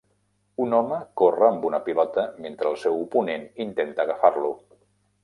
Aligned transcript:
Un 0.63 0.71
home 0.77 0.95
corre 1.21 1.43
amb 1.47 1.67
una 1.69 1.79
pilota 1.89 2.23
mentre 2.45 2.71
el 2.71 2.79
seu 2.85 2.97
oponent 3.03 3.47
intenta 3.67 4.07
agafar-lo. 4.07 4.51